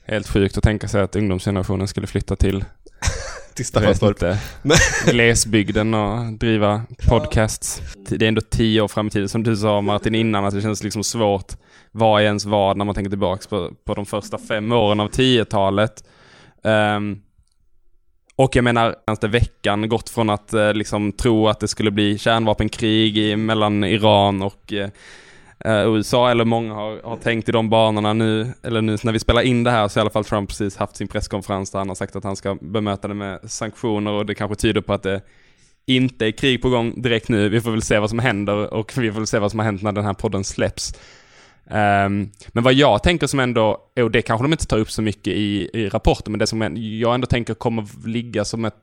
[0.06, 2.64] Helt sjukt att tänka sig att ungdomsgenerationen skulle flytta till
[3.56, 4.38] till Staffanstorp.
[5.06, 7.82] Glesbygden och driva podcasts.
[8.08, 9.28] Det är ändå tio år fram i tiden.
[9.28, 11.52] Som du sa Martin innan, att det känns liksom svårt.
[11.92, 15.08] Vad är ens vad när man tänker tillbaka på, på de första fem åren av
[15.08, 16.04] tiotalet.
[16.62, 17.22] Um,
[18.36, 22.18] och jag menar, senaste veckan gått från att eh, liksom tro att det skulle bli
[22.18, 24.88] kärnvapenkrig i, mellan Iran och eh,
[25.64, 29.18] Eh, USA, eller många har, har tänkt i de banorna nu, eller nu när vi
[29.18, 31.78] spelar in det här så har i alla fall Trump precis haft sin presskonferens där
[31.78, 34.92] han har sagt att han ska bemöta det med sanktioner och det kanske tyder på
[34.92, 35.20] att det
[35.86, 37.48] inte är krig på gång direkt nu.
[37.48, 39.66] Vi får väl se vad som händer och vi får väl se vad som har
[39.66, 40.94] hänt när den här podden släpps.
[41.70, 45.02] Um, men vad jag tänker som ändå, och det kanske de inte tar upp så
[45.02, 46.62] mycket i, i rapporten, men det som
[47.00, 48.74] jag ändå tänker kommer ligga som ett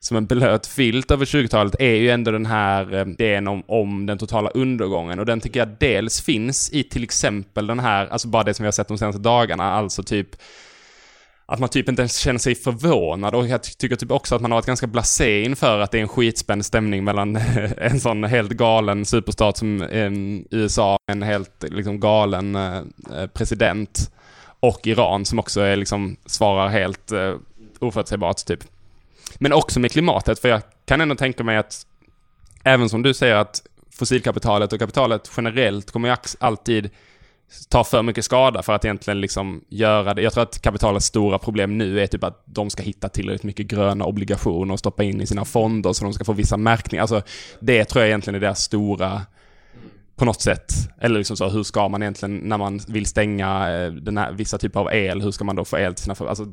[0.00, 4.06] som en blöt filt över 20-talet är ju ändå den här eh, idén om, om
[4.06, 5.18] den totala undergången.
[5.18, 8.62] Och den tycker jag dels finns i till exempel den här, alltså bara det som
[8.62, 10.36] vi har sett de senaste dagarna, alltså typ
[11.46, 14.50] att man typ inte ens känner sig förvånad och jag tycker typ också att man
[14.50, 17.36] har varit ganska blasé inför att det är en skitspänd stämning mellan
[17.76, 20.10] en sån helt galen superstat som eh,
[20.50, 22.78] USA, en helt liksom galen eh,
[23.16, 24.12] eh, president
[24.60, 27.34] och Iran som också är liksom svarar helt eh,
[27.78, 28.64] oförutsägbart typ.
[29.38, 31.86] Men också med klimatet, för jag kan ändå tänka mig att
[32.64, 33.62] även som du säger att
[33.92, 36.90] fossilkapitalet och kapitalet generellt kommer ju alltid
[37.68, 40.22] ta för mycket skada för att egentligen liksom göra det.
[40.22, 43.66] Jag tror att kapitalets stora problem nu är typ att de ska hitta tillräckligt mycket
[43.66, 47.02] gröna obligationer och stoppa in i sina fonder så de ska få vissa märkningar.
[47.02, 47.22] Alltså
[47.60, 49.22] det tror jag egentligen är deras stora
[50.16, 50.72] på något sätt.
[51.00, 54.58] Eller liksom så, hur ska man egentligen, när man vill stänga eh, den här, vissa
[54.58, 56.28] typer av el, hur ska man då få el till sina...
[56.28, 56.46] Alltså,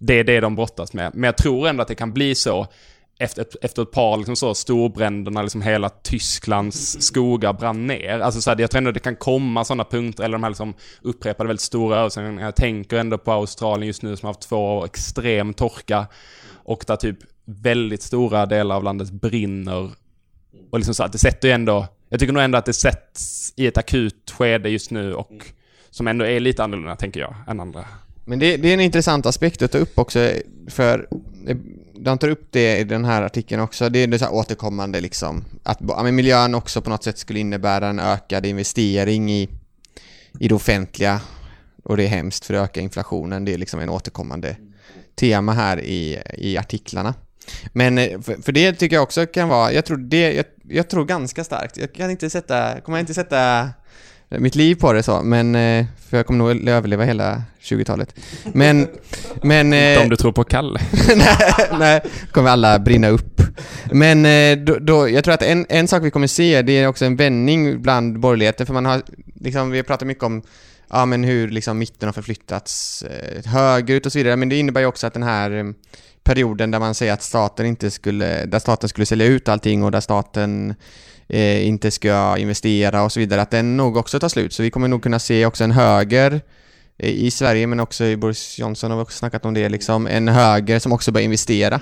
[0.00, 1.10] det är det de brottas med.
[1.14, 2.66] Men jag tror ändå att det kan bli så
[3.18, 8.20] efter ett, efter ett par liksom så storbränder när liksom hela Tysklands skogar brann ner.
[8.20, 10.74] Alltså så här, jag tror ändå det kan komma sådana punkter, eller de här liksom
[11.02, 12.42] upprepade väldigt stora översvämningarna.
[12.42, 16.06] Jag tänker ändå på Australien just nu som har haft två år extrem torka.
[16.52, 19.90] Och där typ väldigt stora delar av landet brinner.
[20.70, 23.52] Och liksom så att det sätter ju ändå, jag tycker nog ändå att det sätts
[23.56, 25.32] i ett akut skede just nu och
[25.90, 27.84] som ändå är lite annorlunda, tänker jag, än andra.
[28.24, 30.32] Men det, det, är en intressant aspekt att ta upp också,
[30.68, 31.08] för
[31.94, 35.00] de tar upp det i den här artikeln också, det är det så här återkommande
[35.00, 39.48] liksom, att ja, men miljön också på något sätt skulle innebära en ökad investering i,
[40.38, 41.20] i det offentliga.
[41.84, 44.56] Och det är hemskt för att öka inflationen, det är liksom en återkommande
[45.14, 47.14] tema här i, i artiklarna.
[47.72, 50.88] Men eh, för, för det tycker jag också kan vara, jag tror det, jag, jag
[50.88, 53.68] tror ganska starkt, jag kan inte sätta, kommer jag inte sätta
[54.38, 58.14] mitt liv på det så, men eh, för jag kommer nog överleva hela 20-talet.
[58.44, 58.88] Men,
[59.42, 59.66] men...
[59.66, 60.80] Inte om eh, du tror på Kalle.
[61.16, 62.00] nej, nej,
[62.32, 63.42] kommer alla brinna upp.
[63.92, 66.86] Men eh, då, då, jag tror att en, en sak vi kommer se, det är
[66.86, 69.02] också en vändning bland borgerligheten, för man har,
[69.40, 70.42] liksom, vi har pratat mycket om
[70.90, 74.80] ja, men hur liksom mitten har förflyttats eh, högerut och så vidare, men det innebär
[74.80, 75.74] ju också att den här
[76.24, 79.90] perioden där man säger att staten inte skulle, där staten skulle sälja ut allting och
[79.90, 80.74] där staten
[81.30, 84.52] eh, inte ska investera och så vidare, att den nog också tar slut.
[84.52, 86.40] Så vi kommer nog kunna se också en höger
[86.98, 90.06] eh, i Sverige, men också i Boris Johnson har vi också snackat om det, liksom
[90.06, 91.80] en höger som också börjar investera.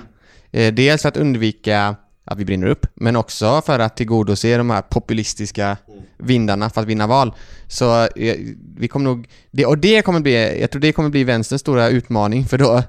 [0.51, 4.69] Eh, dels för att undvika att vi brinner upp, men också för att tillgodose de
[4.69, 5.77] här populistiska
[6.17, 7.33] vindarna för att vinna val.
[7.67, 8.35] Så eh,
[8.77, 11.89] vi kommer nog, det, och det kommer bli, jag tror det kommer bli vänsterns stora
[11.89, 12.83] utmaning för då,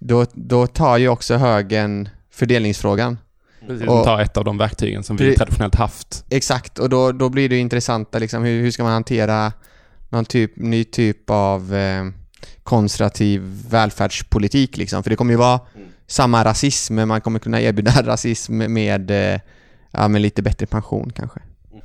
[0.00, 3.18] då, då tar ju också högern fördelningsfrågan.
[3.66, 6.24] Precis, Och- tar ett av de verktygen som vi traditionellt haft.
[6.30, 9.52] Exakt, och då, då blir det intressanta liksom, hur, hur ska man hantera
[10.08, 12.04] någon typ, ny typ av eh,
[12.62, 15.02] konservativ välfärdspolitik liksom?
[15.02, 15.60] För det kommer ju vara
[16.06, 19.40] samma rasism, men man kommer kunna erbjuda rasism med, eh,
[19.90, 21.40] ja, med lite bättre pension kanske.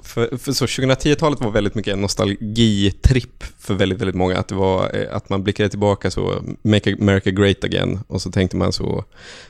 [0.05, 4.37] För, för så 2010-talet var väldigt mycket en nostalgitripp för väldigt, väldigt många.
[4.37, 7.99] Att det var eh, att man blickade tillbaka så, Make America Great Again.
[8.07, 9.03] Och så tänkte man så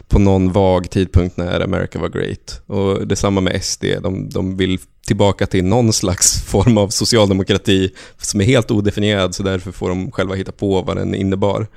[0.08, 2.62] på någon vag tidpunkt när America var great.
[2.66, 8.42] Och detsamma med SD, de, de vill tillbaka till någon slags form av socialdemokrati som
[8.42, 11.68] är helt odefinierad, så därför får de själva hitta på vad den innebar.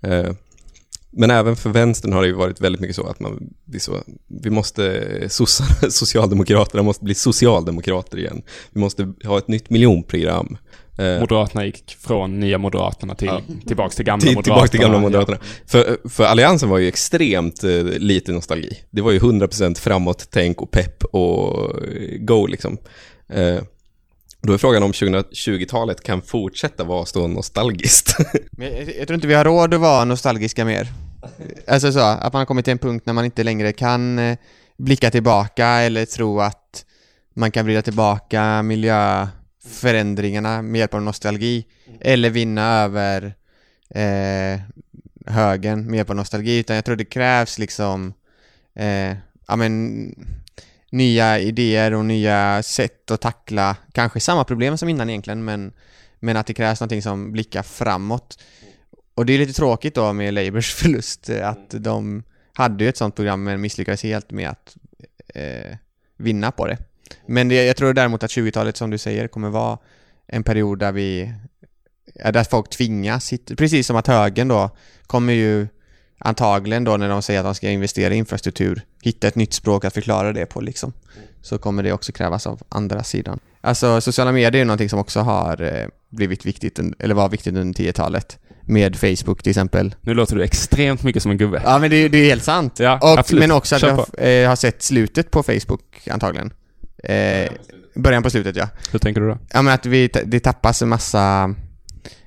[0.00, 0.30] Eh,
[1.12, 3.80] men även för vänstern har det ju varit väldigt mycket så att man, det är
[3.80, 3.96] så,
[4.42, 8.42] vi måste, sossarna, socialdemokraterna måste bli socialdemokrater igen.
[8.70, 10.56] Vi måste ha ett nytt miljonprogram.
[10.98, 13.40] Eh, Moderaterna gick från nya Moderaterna till, Ja.
[13.66, 14.42] tillbaks till gamla till, Moderaterna.
[14.54, 15.00] tillbaka till gamla Ja.
[15.02, 15.38] Moderaterna.
[15.66, 18.78] För, för Alliansen var ju extremt eh, lite nostalgi.
[18.90, 22.78] Det var ju 100% framåt, tänk och pepp och eh, go liksom.
[23.28, 23.58] Eh,
[24.42, 28.16] då är frågan om 2020-talet kan fortsätta vara så nostalgiskt.
[28.50, 30.88] Men jag, jag tror inte vi har råd att vara nostalgiska mer.
[31.66, 34.38] Alltså så, att man har kommit till en punkt när man inte längre kan eh,
[34.78, 36.84] blicka tillbaka eller tro att
[37.34, 41.66] man kan vrida tillbaka miljöförändringarna med hjälp av nostalgi.
[42.00, 43.34] Eller vinna över
[43.94, 44.60] eh,
[45.26, 46.58] högen med hjälp av nostalgi.
[46.58, 48.12] Utan jag tror det krävs liksom,
[48.74, 49.16] eh,
[49.48, 50.14] ja men,
[50.90, 55.72] nya idéer och nya sätt att tackla kanske samma problem som innan egentligen, men
[56.20, 58.38] men att det krävs någonting som blickar framåt.
[59.14, 62.22] Och det är lite tråkigt då med Labours förlust, eh, att de
[62.52, 64.76] hade ju ett sånt program men misslyckades helt med att
[65.34, 65.76] eh,
[66.16, 66.78] vinna på det.
[67.26, 69.78] Men det, jag tror däremot att 20-talet som du säger kommer vara
[70.26, 71.32] en period där vi,
[72.14, 74.70] ja, där folk tvingas, precis som att högern då
[75.06, 75.68] kommer ju
[76.24, 79.84] antagligen då när de säger att de ska investera i infrastruktur, hitta ett nytt språk
[79.84, 80.92] att förklara det på liksom.
[81.42, 83.38] Så kommer det också krävas av andra sidan.
[83.60, 87.82] Alltså sociala medier är någonting som också har eh, blivit viktigt, eller var viktigt under
[87.82, 88.38] 10-talet.
[88.62, 89.94] Med Facebook till exempel.
[90.00, 91.62] Nu låter du extremt mycket som en gubbe.
[91.64, 92.78] Ja men det, är- det är helt sant.
[92.80, 93.40] Ja, och, absolut.
[93.40, 96.52] men också att Kör jag eh, har sett slutet på Facebook antagligen.
[97.04, 97.50] Eh,
[97.94, 98.68] början på slutet ja.
[98.92, 99.38] Hur tänker du då?
[99.52, 101.54] Ja men att vi, det tappas en massa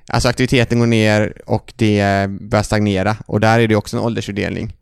[0.06, 4.76] Alltså aktiviteten går ner och det börjar stagnera och där är det också en åldersfördelning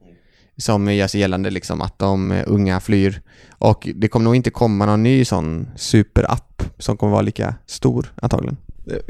[0.57, 4.87] som gör sig gällande liksom att de unga flyr och det kommer nog inte komma
[4.87, 8.57] någon ny sån superapp som kommer vara lika stor antagligen.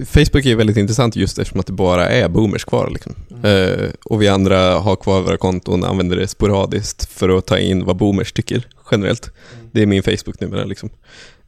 [0.07, 2.91] Facebook är väldigt intressant just eftersom att det bara är boomers kvar.
[2.91, 3.15] Liksom.
[3.45, 7.59] Eh, och vi andra har kvar våra konton och använder det sporadiskt för att ta
[7.59, 9.31] in vad boomers tycker generellt.
[9.73, 10.65] Det är min Facebook numera.
[10.65, 10.91] Liksom.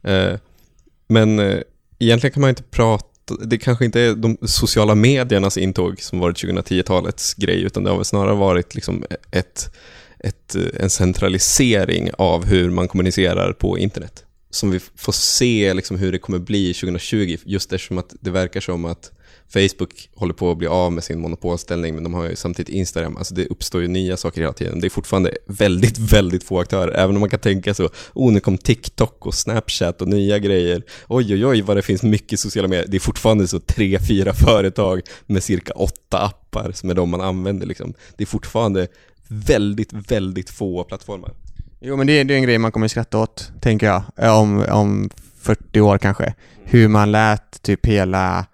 [0.03, 0.33] Eh,
[1.07, 1.59] men eh,
[1.99, 6.43] egentligen kan man inte prata det kanske inte är de sociala mediernas intåg som varit
[6.43, 9.75] 2010-talets grej, utan det har väl snarare varit liksom ett,
[10.19, 14.23] ett, en centralisering av hur man kommunicerar på internet.
[14.49, 18.59] Som vi får se liksom hur det kommer bli 2020, just eftersom att det verkar
[18.59, 19.11] som att
[19.53, 23.17] Facebook håller på att bli av med sin monopolställning, men de har ju samtidigt Instagram.
[23.17, 24.79] Alltså det uppstår ju nya saker hela tiden.
[24.79, 28.39] Det är fortfarande väldigt, väldigt få aktörer, även om man kan tänka så, oh nu
[28.39, 30.83] kom TikTok och Snapchat och nya grejer.
[31.07, 32.87] Oj, oj, oj, vad det finns mycket sociala medier.
[32.87, 37.21] Det är fortfarande så tre, fyra företag med cirka åtta appar som är de man
[37.21, 37.93] använder liksom.
[38.17, 38.87] Det är fortfarande
[39.27, 41.31] väldigt, väldigt få plattformar.
[41.81, 44.03] Jo men det, det är en grej man kommer skratta åt, tänker jag,
[44.39, 45.09] om, om
[45.41, 46.33] 40 år kanske.
[46.63, 48.45] Hur man lät typ hela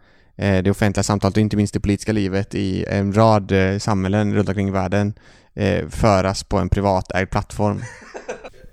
[0.42, 4.50] det offentliga samtalet och inte minst det politiska livet i en rad eh, samhällen runt
[4.50, 5.14] omkring i världen
[5.56, 7.82] eh, föras på en privatägd plattform.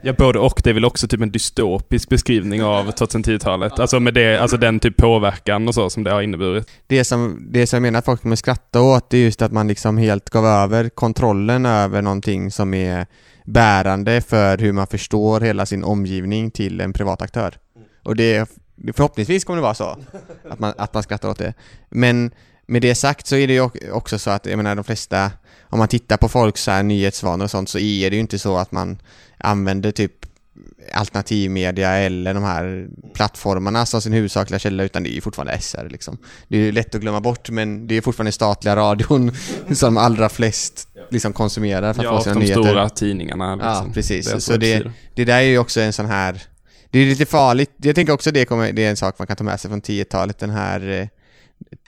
[0.02, 0.60] Ja, både och.
[0.64, 3.78] Det är väl också typ en dystopisk beskrivning av 2010-talet.
[3.78, 6.70] Alltså med det, alltså den typ påverkan och så som det har inneburit.
[6.86, 9.52] Det som, det som jag menar att folk kommer skratta åt det är just att
[9.52, 13.06] man liksom helt gav över kontrollen över någonting som är
[13.44, 17.54] bärande för hur man förstår hela sin omgivning till en privat aktör.
[18.02, 18.48] Och det, det
[18.94, 19.98] förhoppningsvis kommer det vara så,
[20.50, 21.54] att man, att man skrattar åt det.
[21.90, 22.30] Men
[22.66, 25.30] med det sagt så är det ju ock- också så att, jag menar de flesta,
[25.62, 28.38] om man tittar på folks så här nyhetsvanor och sånt så är det ju inte
[28.38, 28.98] så att man
[29.38, 30.12] använder typ
[30.94, 35.88] alternativmedia eller de här plattformarna som sin huvudsakliga källa utan det är ju fortfarande SR
[35.90, 36.18] liksom.
[36.48, 39.32] Det är ju lätt att glömma bort men det är fortfarande statliga radion
[39.74, 42.62] som de allra flest liksom konsumerar för att Ja, få sina de nyheter.
[42.62, 43.54] stora tidningarna.
[43.54, 43.86] Liksom.
[43.86, 44.26] Ja, precis.
[44.28, 46.42] Deras Så det, det där är ju också en sån här
[46.90, 47.70] det är lite farligt.
[47.76, 49.82] Jag tänker också det, kommer, det är en sak man kan ta med sig från
[49.82, 51.08] 10-talet, den här eh,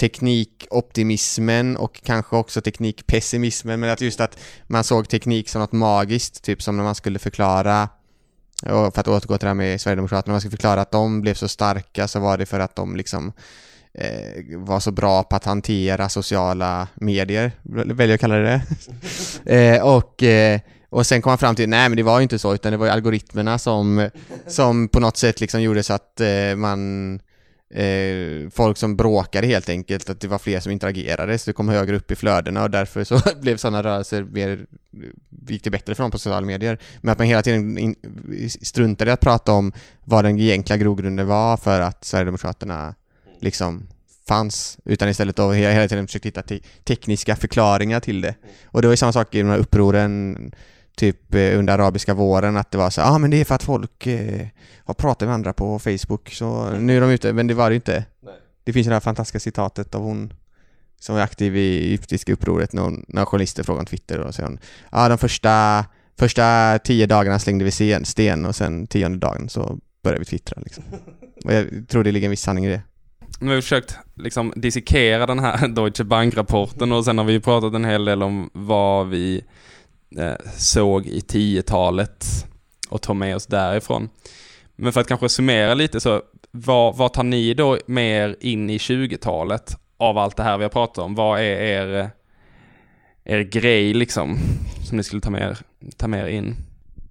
[0.01, 6.45] teknikoptimismen och kanske också teknikpessimismen, men att just att man såg teknik som något magiskt,
[6.45, 7.89] typ som när man skulle förklara
[8.63, 11.35] och för att återgå till det här med Sverigedemokraterna, man ska förklara att de blev
[11.35, 13.33] så starka så var det för att de liksom
[13.95, 17.53] eh, var så bra på att hantera sociala medier,
[17.95, 18.63] väljer att kalla det
[19.45, 19.77] det.
[19.77, 22.39] eh, och, eh, och sen kom man fram till, nej men det var ju inte
[22.39, 24.11] så, utan det var ju algoritmerna som,
[24.47, 27.15] som på något sätt liksom gjorde så att eh, man
[27.75, 31.69] eh, folk som bråkade helt enkelt, att det var fler som interagerade, så det kom
[31.69, 34.67] högre upp i flödena och därför så blev sådana rörelser mer,
[35.49, 36.79] gick det bättre för dem på sociala medier.
[37.01, 37.97] Men att man hela tiden in,
[38.63, 39.73] struntade i att prata om
[40.05, 42.95] vad den egentliga grogrunden var för att Sverigedemokraterna
[43.41, 43.89] liksom
[44.29, 48.35] fanns, utan istället då hela, hela tiden försökt hitta te tekniska förklaringar till det.
[48.65, 50.37] Och det var ju samma sak i de här upproren
[51.01, 53.55] typ eh, under arabiska våren att det var så ja ah, men det är för
[53.55, 54.47] att folk eh,
[54.85, 57.75] har pratat med andra på Facebook så nu är de ute, men det var det
[57.75, 58.05] ju inte.
[58.23, 58.35] Nej.
[58.65, 60.33] Det finns ju det här fantastiska citatet av hon
[61.01, 64.59] som är aktiv i egyptiska upproret när, när journalister frågar om Twitter och säger hon
[64.63, 65.85] ja ah, de första,
[66.19, 70.61] första tio dagarna slängde vi sten, sten och sen tionde dagen så började vi twittra
[70.65, 70.85] liksom.
[71.45, 72.83] Och jag tror det ligger en viss sanning i det.
[73.41, 77.75] Nu har vi försökt liksom dissekera den här Deutsche Bank-rapporten och sen har vi pratat
[77.75, 79.45] en hel del om vad vi
[80.17, 82.47] Eh, såg i 10-talet
[82.89, 84.09] och tog med oss därifrån.
[84.77, 88.71] Men för att kanske summera lite så, vad, vad tar ni då med er in
[88.71, 91.15] i 20-talet av allt det här vi har pratat om?
[91.15, 92.07] Vad är er, eh,
[93.25, 94.39] er grej liksom,
[94.89, 95.59] som ni skulle ta med er,
[95.97, 96.57] ta med er in?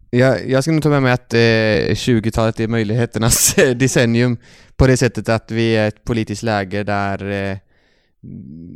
[0.10, 1.38] Jag, jag skulle nog ta med mig att eh,
[1.96, 4.38] 20-talet är möjligheternas eh, decennium
[4.76, 7.58] på det sättet att vi är ett politiskt läge där eh,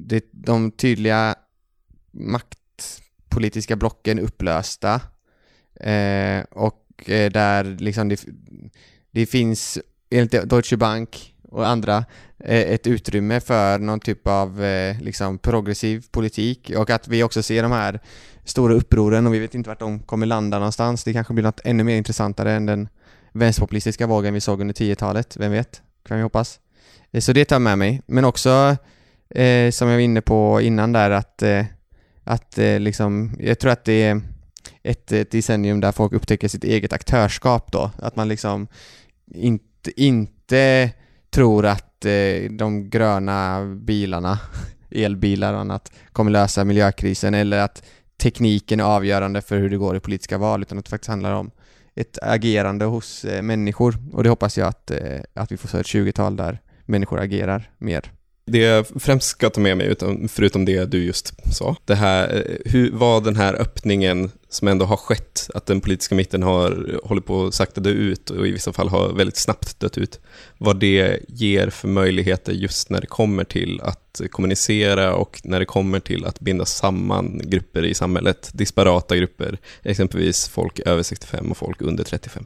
[0.05, 1.35] det, de tydliga
[2.11, 2.57] makt
[3.33, 5.01] politiska blocken upplösta
[5.79, 8.25] eh, och eh, där liksom det,
[9.11, 11.97] det finns enligt Deutsche Bank och andra
[12.39, 17.43] eh, ett utrymme för någon typ av eh, liksom progressiv politik och att vi också
[17.43, 17.99] ser de här
[18.43, 21.03] stora upproren och vi vet inte vart de kommer landa någonstans.
[21.03, 22.89] Det kanske blir något ännu mer intressantare än den
[23.31, 25.81] vänsterpopulistiska vågen vi såg under 10-talet, vem vet?
[26.07, 26.59] Kan vi hoppas.
[27.11, 28.77] Eh, så det tar jag med mig, men också
[29.29, 31.65] eh, som jag var inne på innan där att eh,
[32.23, 34.21] att eh, liksom, jag tror att det är
[34.83, 37.91] ett, ett decennium där folk upptäcker sitt eget aktörskap då.
[37.97, 38.67] Att man liksom
[39.33, 40.91] inte, inte
[41.29, 44.39] tror att eh, de gröna bilarna,
[44.91, 47.83] elbilar och annat, kommer lösa miljökrisen eller att
[48.17, 51.33] tekniken är avgörande för hur det går i politiska val utan att det faktiskt handlar
[51.33, 51.51] om
[51.95, 55.79] ett agerande hos eh, människor och det hoppas jag att, eh, att vi får se
[55.79, 58.11] ett 20-tal där människor agerar mer.
[58.45, 62.35] Det jag främst ska ta med mig, utan, förutom det du just sa, det här,
[62.35, 66.99] eh, hur, vad den här öppningen som ändå har skett, att den politiska mitten har
[67.03, 70.19] hållit på att sakta dö ut och i vissa fall har väldigt snabbt dött ut,
[70.57, 75.65] vad det ger för möjligheter just när det kommer till att kommunicera och när det
[75.65, 81.57] kommer till att binda samman grupper i samhället, disparata grupper, exempelvis folk över 65 och
[81.57, 82.45] folk under 35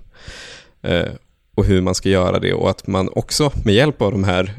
[1.57, 4.53] och hur man ska göra det och att man också med hjälp av de här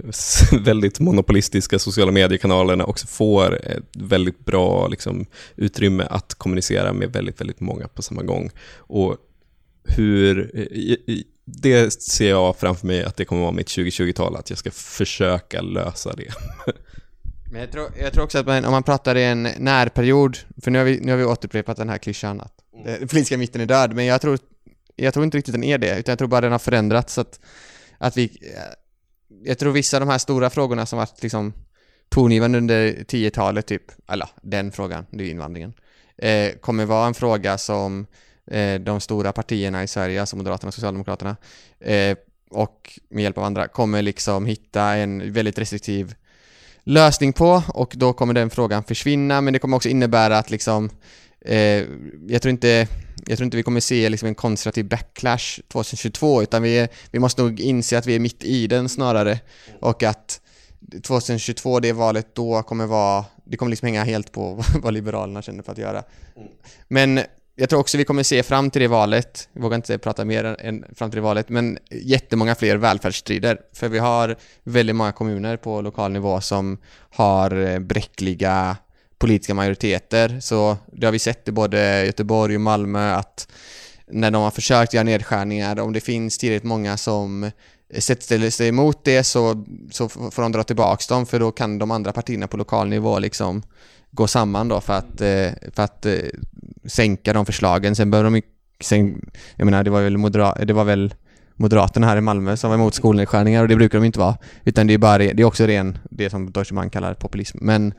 [0.64, 7.40] väldigt monopolistiska sociala mediekanalerna också får ett väldigt bra liksom, utrymme att kommunicera med väldigt,
[7.40, 8.50] väldigt många på samma gång.
[8.76, 9.16] Och
[9.84, 10.50] hur,
[11.44, 15.62] det ser jag framför mig att det kommer vara mitt 2020-tal, att jag ska försöka
[15.62, 16.32] lösa det.
[17.52, 20.70] Men jag tror, jag tror också att man, om man pratar i en närperiod, för
[20.70, 22.98] nu har vi, nu har vi återupprepat den här klyschan att mm.
[22.98, 24.38] den politiska mitten är död, men jag tror
[24.98, 27.20] jag tror inte riktigt den är det, utan jag tror bara den har förändrats så
[27.20, 27.40] att,
[27.98, 28.24] att vi...
[28.24, 28.74] Eh,
[29.44, 31.52] jag tror vissa av de här stora frågorna som varit liksom
[32.08, 35.72] tongivande under 10-talet typ, eller den frågan, det är invandringen,
[36.16, 38.06] eh, kommer vara en fråga som
[38.46, 41.36] eh, de stora partierna i Sverige, alltså Moderaterna och Socialdemokraterna,
[41.80, 42.16] eh,
[42.50, 46.14] och med hjälp av andra, kommer liksom hitta en väldigt restriktiv
[46.84, 50.90] lösning på och då kommer den frågan försvinna men det kommer också innebära att liksom
[51.40, 51.84] eh,
[52.28, 52.88] jag tror inte
[53.26, 57.42] jag tror inte vi kommer se liksom en konservativ backlash 2022 utan vi, vi måste
[57.42, 59.40] nog inse att vi är mitt i den snarare
[59.80, 60.40] och att
[61.02, 65.62] 2022, det valet då kommer vara, det kommer liksom hänga helt på vad Liberalerna känner
[65.62, 66.02] för att göra.
[66.88, 67.20] Men
[67.54, 70.44] jag tror också vi kommer se fram till det valet, jag vågar inte prata mer
[70.44, 73.60] än fram till det valet, men jättemånga fler välfärdsstrider.
[73.72, 76.78] För vi har väldigt många kommuner på lokal nivå som
[77.10, 78.76] har eh, bräckliga
[79.18, 80.40] politiska majoriteter.
[80.40, 83.48] Så det har vi sett i både Göteborg och Malmö att
[84.10, 87.50] när de har försökt göra nedskärningar, om det finns tillräckligt många som
[87.98, 91.90] sätter sig emot det så, så får de dra tillbaks dem för då kan de
[91.90, 93.62] andra partierna på lokal nivå liksom
[94.10, 96.14] gå samman då för att, eh, för att eh,
[96.84, 97.96] sänka de förslagen.
[97.96, 98.42] Sen behöver de
[98.80, 101.14] sen, jag menar det var väl, modera, det var väl
[101.60, 104.36] Moderaterna här i Malmö som var emot skolnedskärningar och det brukar de inte vara.
[104.64, 107.58] Utan det är bara det är också ren, det som Deutsche Bank kallar populism.
[107.60, 107.94] Men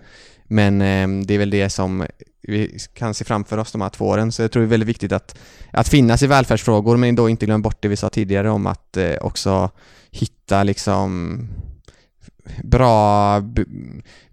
[0.52, 2.06] men eh, det är väl det som
[2.42, 4.32] vi kan se framför oss de här två åren.
[4.32, 5.38] Så jag tror det är väldigt viktigt att,
[5.72, 8.98] att finnas i välfärdsfrågor men då inte glömma bort det vi sa tidigare om att
[8.98, 9.70] eh, också
[10.12, 11.40] hitta liksom
[12.64, 13.40] bra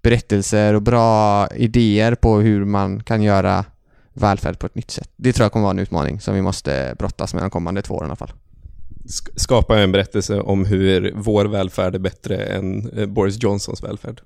[0.02, 3.64] berättelser och bra idéer på hur man kan göra
[4.12, 5.10] välfärd på ett nytt sätt.
[5.16, 7.94] Det tror jag kommer vara en utmaning som vi måste brottas med de kommande två
[7.94, 8.32] åren i alla fall.
[9.36, 14.20] Skapa en berättelse om hur vår välfärd är bättre än eh, Boris Johnsons välfärd.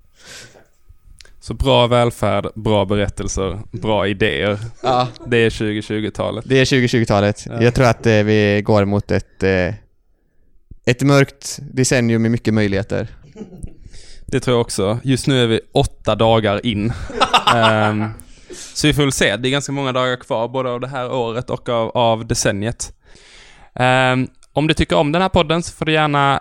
[1.43, 4.59] Så bra välfärd, bra berättelser, bra idéer.
[4.83, 5.09] Ja.
[5.27, 6.45] Det är 2020-talet.
[6.49, 7.47] Det är 2020-talet.
[7.47, 7.63] Ja.
[7.63, 9.75] Jag tror att eh, vi går mot ett, eh,
[10.85, 13.09] ett mörkt decennium med mycket möjligheter.
[14.27, 14.99] Det tror jag också.
[15.03, 16.93] Just nu är vi åtta dagar in.
[17.55, 18.05] Ehm,
[18.75, 19.37] så vi får väl se.
[19.37, 22.93] Det är ganska många dagar kvar, både av det här året och av, av decenniet.
[23.75, 26.41] Ehm, om du tycker om den här podden så får du gärna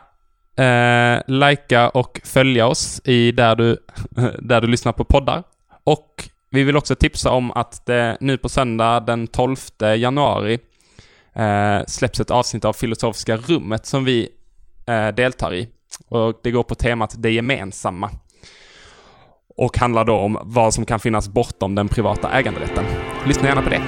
[0.60, 3.78] eh, likea och följa oss i där du,
[4.39, 5.43] där du lyssnar på poddar.
[5.84, 9.55] Och vi vill också tipsa om att det nu på söndag den 12
[9.97, 10.60] januari
[11.36, 14.30] eh, släpps ett avsnitt av Filosofiska rummet som vi
[14.88, 15.68] eh, deltar i.
[16.07, 18.10] Och det går på temat det gemensamma.
[19.57, 22.86] Och handlar då om vad som kan finnas bortom den privata äganderätten.
[23.26, 23.82] Lyssna gärna på det.